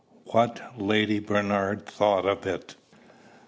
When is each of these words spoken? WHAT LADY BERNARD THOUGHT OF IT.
WHAT 0.25 0.81
LADY 0.81 1.19
BERNARD 1.19 1.85
THOUGHT 1.85 2.25
OF 2.25 2.47
IT. 2.47 2.75